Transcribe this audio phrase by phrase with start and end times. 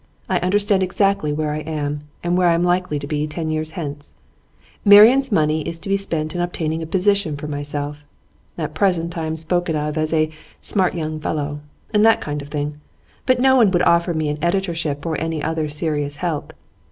[0.27, 3.73] I understand exactly where I am, and where I am likely to be ten years
[3.77, 4.15] hence.
[4.83, 8.03] Marian's money is to be spent in obtaining a position for myself.
[8.57, 11.59] At present I am spoken of as a "smart young fellow,"
[11.93, 12.81] and that kind of thing;
[13.27, 16.53] but no one would offer me an editorship, or any other serious help.